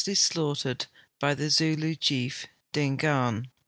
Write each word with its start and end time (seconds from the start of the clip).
y 0.07 0.13
slaughtered 0.15 0.87
by 1.19 1.35
the 1.35 1.47
Zulu 1.47 1.93
chief, 1.93 2.47
Dingaan. 2.73 3.51